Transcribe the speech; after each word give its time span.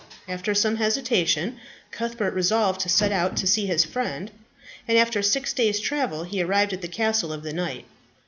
After 0.27 0.55
some 0.55 0.77
hesitation, 0.77 1.59
Cuthbert 1.91 2.33
resolved 2.33 2.81
to 2.81 2.89
set 2.89 3.11
out 3.11 3.37
to 3.37 3.45
see 3.45 3.67
his 3.67 3.85
friend, 3.85 4.31
and 4.87 4.97
after 4.97 5.21
six 5.21 5.53
days' 5.53 5.79
travel 5.79 6.23
he 6.23 6.41
arrived 6.41 6.73
at 6.73 6.81
the 6.81 6.87
castle 6.87 7.31
of 7.31 7.43
the 7.43 7.53
knight. 7.53 7.85